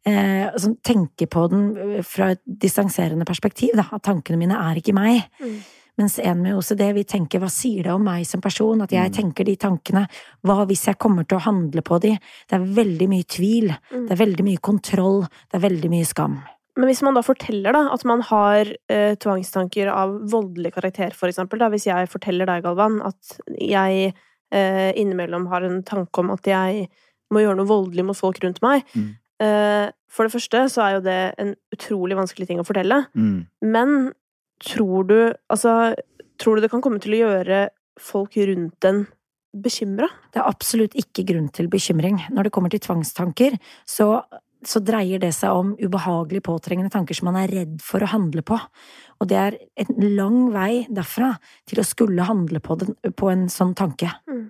[0.07, 3.87] eh, altså, tenke på den eh, fra et distanserende perspektiv, da.
[3.92, 5.24] At tankene mine er ikke meg.
[5.40, 5.61] Mm.
[6.00, 9.12] Mens en med OCD vil tenke hva sier det om meg som person, at jeg
[9.12, 9.14] mm.
[9.14, 10.02] tenker de tankene,
[10.42, 12.16] hva hvis jeg kommer til å handle på de?
[12.50, 14.09] Det er veldig mye tvil, mm.
[14.09, 16.37] det er veldig mye kontroll, det er veldig mye skam.
[16.74, 21.30] Men hvis man da forteller da, at man har eh, tvangstanker av voldelig karakter, for
[21.30, 26.35] eksempel, da, hvis jeg forteller deg, Galvan, at jeg eh, innimellom har en tanke om
[26.35, 26.88] at jeg
[27.30, 29.12] må gjøre noe voldelig mot folk rundt meg, mm.
[29.42, 33.00] Eh, for det første så er jo det en utrolig vanskelig ting å fortelle.
[33.18, 33.40] Mm.
[33.66, 34.12] Men
[34.62, 35.18] tror du
[35.50, 35.94] Altså,
[36.40, 37.68] tror du det kan komme til å gjøre
[38.00, 39.04] folk rundt den
[39.54, 40.08] bekymra?
[40.32, 42.18] Det er absolutt ikke grunn til bekymring.
[42.34, 43.54] Når det kommer til tvangstanker,
[43.86, 44.24] så,
[44.66, 48.42] så dreier det seg om ubehagelig påtrengende tanker som man er redd for å handle
[48.46, 48.58] på.
[49.22, 51.36] Og det er en lang vei derfra
[51.70, 54.10] til å skulle handle på, den, på en sånn tanke.
[54.26, 54.48] Mm.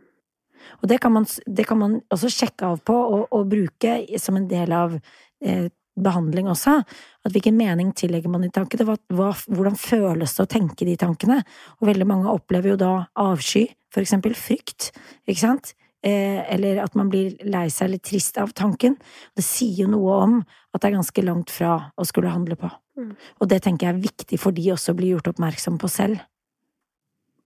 [0.81, 4.39] Og det kan, man, det kan man, også sjekke av på og, og bruke som
[4.41, 4.97] en del av
[5.45, 5.69] eh,
[6.01, 6.81] behandling også.
[7.25, 8.87] At hvilken mening tillegger man i tankene?
[8.89, 11.41] Hva, hva, hvordan føles det å tenke de tankene?
[11.81, 14.91] Og veldig mange opplever jo da avsky, for eksempel frykt,
[15.29, 15.75] ikke sant?
[16.05, 18.99] Eh, eller at man blir lei seg eller trist av tanken.
[19.33, 22.69] Det sier jo noe om at det er ganske langt fra å skulle handle på.
[23.01, 23.15] Mm.
[23.41, 26.21] Og det tenker jeg er viktig for de også å bli gjort oppmerksom på selv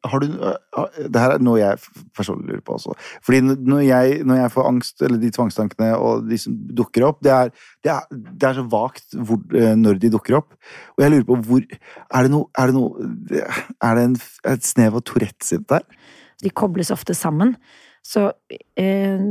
[0.07, 1.81] har du Det her er noe jeg
[2.17, 2.95] personlig lurer på også.
[3.25, 7.19] Fordi når jeg, når jeg, får angst, eller de tvangstankene og de som dukker opp,
[7.25, 7.51] det er,
[7.85, 9.43] det er, det er så vagt hvor,
[9.77, 10.55] når de dukker opp.
[10.97, 13.11] Og jeg lurer på hvor Er det noe Er det, noe,
[13.83, 14.17] er det en,
[14.55, 16.01] et snev av Tourettes i dette her?
[16.43, 17.57] De kobles ofte sammen.
[18.07, 18.29] Så
[18.79, 19.25] eh,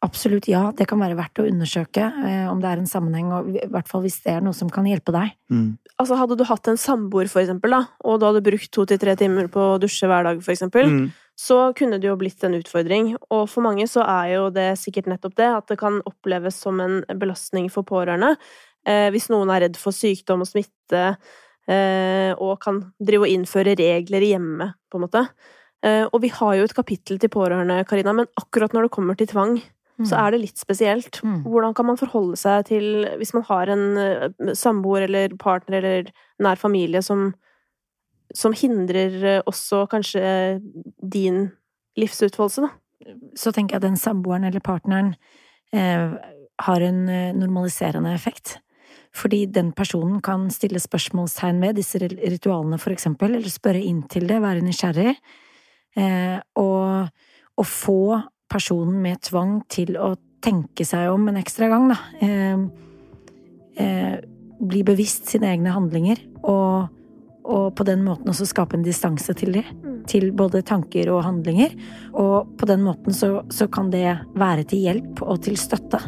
[0.00, 3.48] Absolutt ja, det kan være verdt å undersøke eh, om det er en sammenheng, og
[3.52, 5.34] i hvert fall hvis det er noe som kan hjelpe deg.
[5.52, 5.74] Mm.
[6.00, 9.00] Altså Hadde du hatt en samboer, for eksempel, da, og du hadde brukt to til
[9.02, 11.02] tre timer på å dusje hver dag, for eksempel, mm.
[11.36, 13.10] så kunne det jo blitt en utfordring.
[13.28, 16.80] Og for mange så er jo det sikkert nettopp det, at det kan oppleves som
[16.80, 18.38] en belastning for pårørende.
[18.88, 21.02] Eh, hvis noen er redd for sykdom og smitte,
[21.68, 25.26] eh, og kan drive og innføre regler hjemme, på en måte.
[25.84, 29.20] Eh, og vi har jo et kapittel til pårørende, Karina, men akkurat når det kommer
[29.20, 29.60] til tvang,
[30.00, 30.20] så mm.
[30.22, 31.20] er det litt spesielt.
[31.26, 31.42] Mm.
[31.44, 36.12] Hvordan kan man forholde seg til Hvis man har en eh, samboer eller partner eller
[36.40, 37.30] nær familie som,
[38.34, 40.60] som hindrer eh, også kanskje
[41.02, 41.48] din
[42.00, 42.74] livsutfoldelse, da?
[43.38, 45.14] Så tenker jeg at den samboeren eller partneren
[45.72, 46.16] eh,
[46.60, 48.58] har en eh, normaliserende effekt.
[49.16, 54.28] Fordi den personen kan stille spørsmålstegn ved disse ritualene, for eksempel, eller spørre inn til
[54.30, 55.16] det, være nysgjerrig,
[55.98, 57.08] eh, og,
[57.58, 61.98] og få personen med tvang til å tenke seg om en ekstra gang, da.
[62.24, 62.62] Eh,
[63.84, 64.16] eh,
[64.60, 66.90] bli bevisst sine egne handlinger, og,
[67.44, 69.64] og, på den måten også skape en distanse til de.
[69.80, 69.98] Mm.
[70.10, 71.76] Til både tanker og handlinger.
[72.18, 76.00] Og på den måten så, så kan det være til hjelp og til støtte.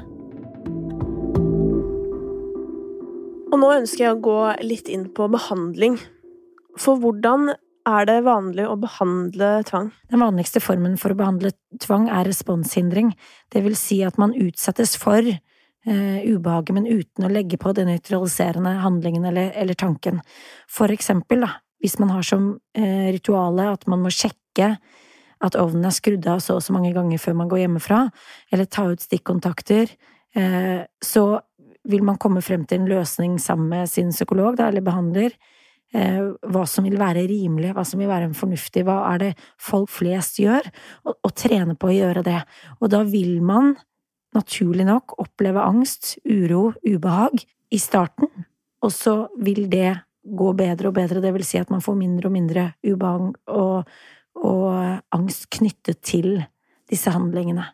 [3.53, 5.99] Og nå ønsker jeg å gå litt inn på behandling.
[6.81, 7.53] For hvordan
[7.89, 9.91] er det vanlig å behandle tvang?
[10.11, 13.13] Den vanligste formen for å behandle tvang er responshindring.
[13.53, 17.91] Det vil si at man utsettes for eh, ubehaget, men uten å legge på den
[17.91, 20.23] nøytraliserende handlingen eller, eller, tanken.
[20.71, 24.77] For eksempel, da, hvis man har som eh, rituale at man må sjekke
[25.43, 28.05] at ovnen er skrudd av så og så mange ganger før man går hjemmefra,
[28.55, 29.91] eller ta ut stikkontakter,
[30.39, 31.25] eh, så
[31.91, 35.52] vil man komme frem til en løsning sammen med sin psykolog da, eller behandler Eh,
[35.93, 40.41] hva som vil være rimelig, hva som vil være fornuftig, hva er det folk flest
[40.41, 40.69] gjør,
[41.05, 42.39] og, og trene på å gjøre det.
[42.81, 43.75] Og da vil man
[44.33, 48.31] naturlig nok oppleve angst, uro, ubehag i starten,
[48.83, 52.31] og så vil det gå bedre og bedre, det vil si at man får mindre
[52.31, 53.93] og mindre ubehag og,
[54.39, 54.67] og
[55.13, 56.37] angst knyttet til
[56.91, 57.67] disse handlingene.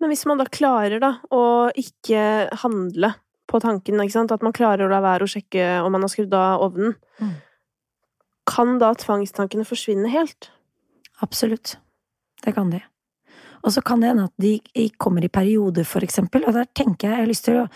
[0.00, 3.14] Men hvis man da klarer da å ikke handle
[3.46, 4.32] på tanken, ikke sant?
[4.34, 7.30] at man klarer å la være å sjekke om man har skrudd av ovnen, Mm.
[8.46, 10.50] Kan da tvangstankene forsvinne helt?
[11.24, 11.76] Absolutt.
[12.44, 12.82] Det kan de.
[13.66, 17.08] Og så kan det hende at de kommer i perioder, for eksempel, og der tenker
[17.08, 17.68] jeg jeg har lyst til å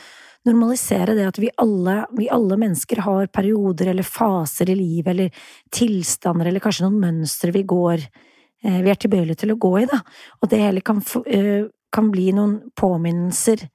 [0.48, 5.42] normalisere det at vi alle, vi alle mennesker har perioder eller faser i livet, eller
[5.74, 9.84] tilstander, eller kanskje noen mønstre vi går eh, vi er tilbøyelige til å gå i,
[9.90, 10.00] da.
[10.40, 13.66] Og det hele kan, eh, kan bli noen påminnelser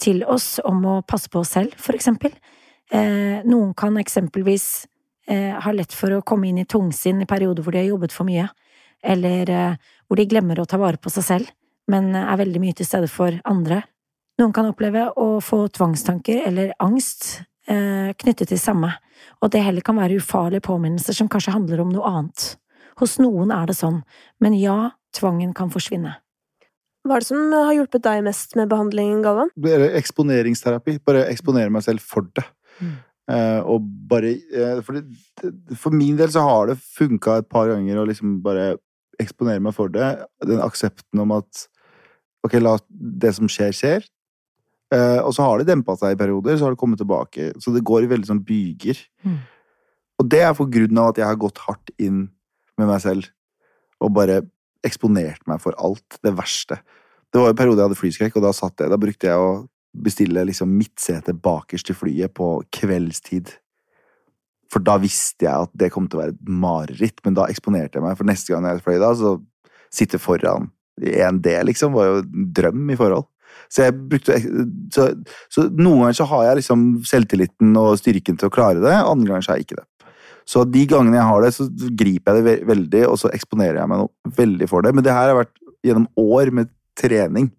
[0.00, 2.34] til oss om å passe på oss selv, for eksempel.
[2.90, 4.88] Eh, noen kan eksempelvis
[5.30, 8.14] eh, ha lett for å komme inn i tungsinn i perioder hvor de har jobbet
[8.14, 8.48] for mye
[9.02, 11.52] eller eh, hvor de glemmer å ta vare på seg selv,
[11.90, 13.82] men er veldig mye til stede for andre.
[14.40, 18.92] Noen kan oppleve å få tvangstanker eller angst eh, knyttet til samme,
[19.40, 22.54] og det heller kan være ufarlige påminnelser som kanskje handler om noe annet.
[23.00, 24.02] Hos noen er det sånn,
[24.44, 26.18] men ja, tvangen kan forsvinne.
[27.06, 29.52] Hva er det som har hjulpet deg mest med behandlingen, Galvan?
[29.96, 30.98] Eksponeringsterapi.
[31.08, 32.44] Bare eksponere meg selv for det.
[32.80, 32.98] Mm.
[33.30, 37.68] Eh, og bare eh, for, det, for min del så har det funka et par
[37.70, 38.72] ganger å liksom bare
[39.20, 40.08] eksponere meg for det.
[40.46, 41.66] Den aksepten om at
[42.46, 44.06] ok, la det som skjer, skjer.
[44.90, 47.52] Eh, og så har det dempa seg i perioder, så har det kommet tilbake.
[47.62, 49.02] Så det går i veldig sånn byger.
[49.26, 49.36] Mm.
[50.20, 52.24] Og det er for grunn av at jeg har gått hardt inn
[52.80, 53.28] med meg selv
[54.00, 54.40] og bare
[54.86, 56.18] eksponert meg for alt.
[56.24, 56.80] Det verste.
[57.30, 59.50] Det var en periode jeg hadde flyskrekk, og da satt jeg, da brukte jeg å
[59.92, 63.50] bestille liksom midtsete bakerst i flyet på kveldstid.
[64.70, 67.98] For da visste jeg at det kom til å være et mareritt, men da eksponerte
[67.98, 68.18] jeg meg.
[68.18, 69.34] For neste gang jeg fløy da, så
[69.90, 70.70] sitte foran
[71.02, 73.26] i en del, liksom, var jo en drøm i forhold.
[73.70, 74.36] Så brukte
[74.94, 75.08] så,
[75.50, 79.32] så noen ganger så har jeg liksom selvtilliten og styrken til å klare det, andre
[79.32, 79.86] ganger så har jeg ikke det.
[80.50, 81.66] Så de gangene jeg har det, så
[81.98, 84.06] griper jeg det veldig, og så eksponerer jeg meg
[84.38, 84.94] veldig for det.
[84.96, 87.50] Men det her har vært gjennom år med trening.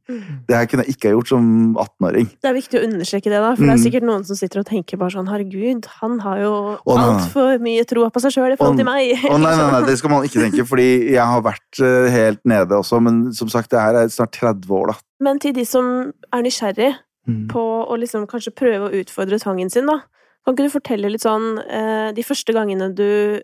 [0.48, 1.46] Det her kunne jeg ikke ha gjort som
[1.80, 2.28] 18-åring.
[2.42, 3.84] Det er viktig å understreke det, da, for det er Mm.
[3.86, 6.54] sikkert noen som sitter og tenker bare sånn herregud, han har jo
[6.86, 9.16] altfor mye tro på seg sjøl i forhold til meg.
[9.32, 12.44] Å nei, nei, nei, det skal man ikke tenke, fordi jeg har vært eh, helt
[12.46, 15.00] nede også, men som sagt, det her er snart 30 år, da.
[15.22, 16.94] Men til de som er nysgjerrig
[17.30, 17.48] Mm.
[17.52, 20.00] på å liksom kanskje prøve å utfordre tvangen sin, da.
[20.44, 23.40] Kan ikke du fortelle litt sånn eh, de første gangene du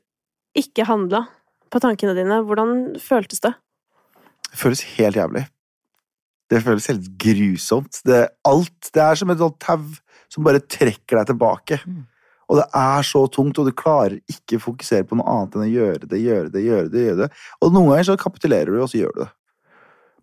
[0.58, 1.28] ikke handla
[1.70, 3.52] på tankene dine, hvordan føltes det?
[4.50, 5.44] Det føles helt jævlig.
[6.50, 8.02] Det føles helt grusomt.
[8.08, 9.82] Det, alt, det er som et tau
[10.32, 11.80] som bare trekker deg tilbake.
[11.88, 12.06] Mm.
[12.48, 15.66] Og det er så tungt, og du klarer ikke å fokusere på noe annet enn
[15.66, 17.02] å gjøre det, gjøre det, gjøre det.
[17.10, 17.28] gjøre det.
[17.60, 19.30] Og noen ganger så kapitulerer du, og så gjør du det.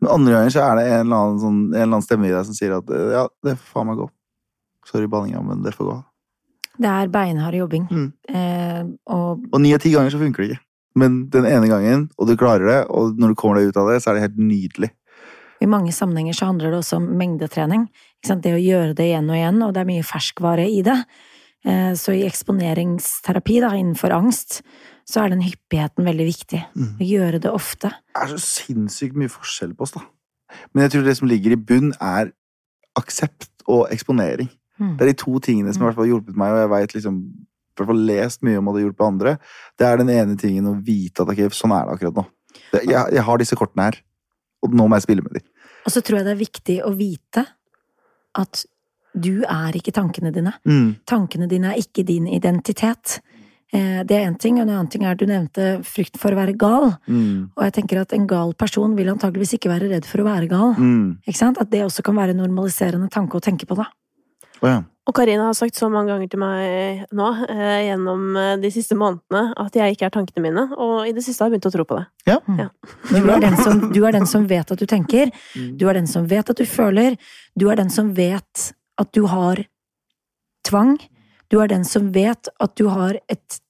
[0.01, 2.33] Men andre ganger så er det en eller annen, sånn, en eller annen stemme i
[2.33, 4.09] deg som sier at ja, det får faen meg gå.
[4.89, 5.99] Sorry, banninga, men det får gå.
[6.75, 8.09] Det er beinhard jobbing, Mm.
[8.29, 10.61] eh, og Og ni av ti ganger så funker det ikke.
[10.97, 13.89] Men den ene gangen, og du klarer det, og når du kommer deg ut av
[13.93, 14.91] det, så er det helt nydelig.
[15.65, 17.87] I mange sammenhenger så handler det også om mengdetrening.
[18.21, 18.45] Ikke sant?
[18.45, 20.99] Det å gjøre det igjen og igjen, og det er mye ferskvare i det.
[21.65, 24.61] Eh, Så i eksponeringsterapi da, innenfor angst,
[25.09, 26.61] så er den hyppigheten veldig viktig.
[26.77, 26.91] Mm.
[27.01, 27.93] Å gjøre det ofte.
[28.13, 30.05] Det er så sinnssykt mye forskjell på oss, da.
[30.73, 32.33] Men jeg tror det som ligger i bunn, er
[32.99, 34.51] aksept og eksponering.
[34.79, 34.95] Mm.
[34.99, 36.97] Det er de to tingene som har i hvert fall hjulpet meg, og jeg vet
[36.99, 37.21] liksom
[37.75, 39.37] i hvert fall lest mye om at det har hjulpet andre.
[39.81, 42.25] Det er den ene tingen å vite at ok, sånn er det akkurat nå.
[42.75, 43.99] Jeg, jeg har disse kortene her,
[44.63, 45.47] og nå må jeg spille med dem.
[45.85, 47.45] Og så tror jeg det er viktig å vite
[48.41, 48.65] at
[49.15, 50.57] du er ikke tankene dine.
[50.67, 50.97] Mm.
[51.07, 53.21] Tankene dine er ikke din identitet.
[53.73, 56.35] Eh, Det er én ting, og en annen ting er at du nevnte frykt for
[56.35, 56.97] å være gal.
[57.07, 57.51] Mm.
[57.57, 60.49] Og jeg tenker at en gal person vil antageligvis ikke være redd for å være
[60.51, 60.75] gal.
[60.75, 61.21] Mm.
[61.27, 61.61] Ikke sant?
[61.61, 63.87] At det også kan være en normaliserende tanke å tenke på, da.
[64.63, 64.83] Oh, ja.
[65.05, 68.97] Og Karina har sagt så mange ganger til meg nå, eh, gjennom eh, de siste
[68.97, 71.73] månedene, at jeg ikke er tankene mine, og i det siste har jeg begynt å
[71.75, 72.07] tro på det.
[72.31, 72.39] ja.
[72.57, 72.69] Ja.
[73.11, 75.77] Du er den som, du er den som vet at du tenker, Mm.
[75.77, 77.19] du er den som vet at du føler,
[77.55, 79.61] du er den som vet at du har
[80.65, 80.97] tvang,
[81.51, 83.61] du er den som vet at du har et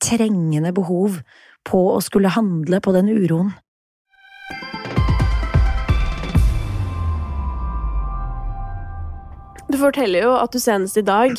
[0.00, 1.18] trengende behov
[1.66, 3.52] på å skulle handle på den uroen.
[9.74, 11.32] Du forteller jo at du senest i dag,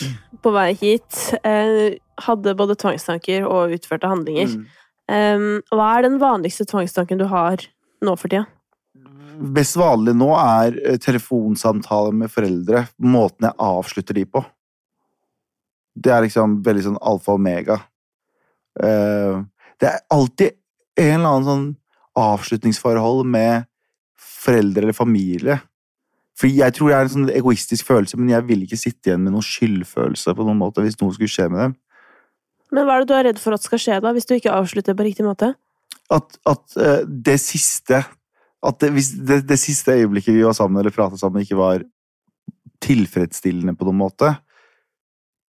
[0.44, 1.96] på vei hit, eh,
[2.26, 4.50] hadde både tvangstanker og utførte handlinger.
[4.52, 4.66] Mm.
[5.06, 7.62] Um, hva er den vanligste tvangstanken du har
[8.04, 8.44] nå for tida?
[9.56, 14.42] Best vanlig nå er eh, telefonsamtaler med foreldre, måten jeg avslutter de på.
[15.96, 17.78] Det er liksom veldig sånn alfa og omega.
[18.84, 19.46] Eh,
[19.80, 20.60] Det er alltid
[21.00, 21.66] en eller annen sånn
[22.20, 23.70] avslutningsforhold med
[24.20, 25.60] foreldre eller familie.
[26.36, 29.24] Fordi jeg tror det er en sånn egoistisk følelse, men jeg vil ikke sitte igjen
[29.24, 31.76] med noen skyldfølelse på noen måte hvis noe skulle skje med dem.
[32.76, 34.52] Men hva er det du er redd for at skal skje da, hvis du ikke
[34.52, 35.54] avslutter på riktig måte?
[36.14, 38.04] at, at eh, det siste
[38.66, 41.84] At det, hvis det, det siste øyeblikket vi var sammen eller pratet sammen, ikke var
[42.82, 44.32] tilfredsstillende på noen måte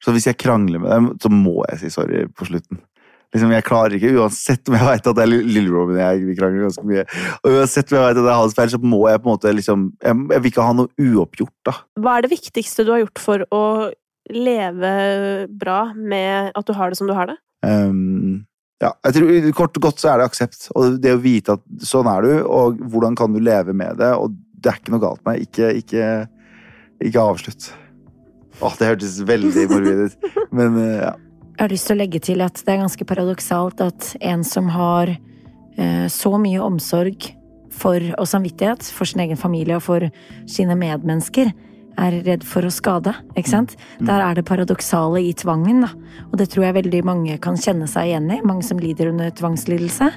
[0.04, 2.82] Så hvis jeg krangler med dem, så må jeg si sorry på slutten.
[3.36, 6.38] Liksom, jeg klarer ikke, Uansett om jeg vet at det er lillebroren min jeg vi
[6.38, 7.04] krangler ganske mye,
[7.42, 9.34] og uansett om jeg vet at det er hans feil, så må jeg på en
[9.34, 11.78] måte liksom Jeg, jeg vil ikke ha noe uoppgjort, da.
[12.00, 13.62] Hva er det viktigste du har gjort for å
[14.32, 14.92] leve
[15.52, 17.36] bra med at du har det som du har det?
[17.66, 18.46] Um,
[18.82, 20.68] ja, jeg tror Kort og godt så er det aksept.
[20.76, 24.12] Og det å vite at sånn er du, og hvordan kan du leve med det.
[24.18, 26.08] Og det er ikke noe galt med Ikke, ikke,
[27.04, 27.70] ikke avslutt.
[28.64, 30.28] Åh, det hørtes veldig morbid ut.
[30.56, 31.14] Men uh, ja.
[31.56, 34.66] Jeg har lyst til å legge til at det er ganske paradoksalt at en som
[34.74, 37.30] har eh, så mye omsorg
[37.72, 40.04] for, og samvittighet for sin egen familie og for
[40.52, 41.54] sine medmennesker,
[41.96, 43.72] er redd for å skade, ikke sant?
[44.04, 45.88] Der er det paradoksale i tvangen, da.
[46.28, 49.32] Og det tror jeg veldig mange kan kjenne seg igjen i, mange som lider under
[49.32, 50.10] tvangslidelse.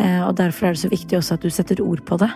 [0.00, 2.32] Eh, og derfor er det så viktig også at du setter ord på det.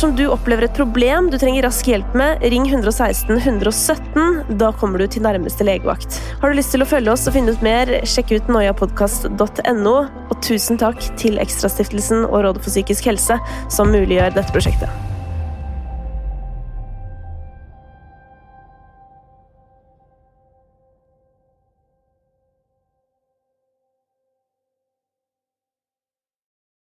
[0.00, 4.54] Dersom du opplever et problem du trenger rask hjelp med, ring 116 117.
[4.56, 6.16] Da kommer du til nærmeste legevakt.
[6.40, 9.94] Har du lyst til å følge oss og finne ut mer, sjekk ut noiapodkast.no.
[10.32, 13.36] Og tusen takk til Ekstrastiftelsen og Rådet for psykisk helse,
[13.68, 15.09] som muliggjør dette prosjektet.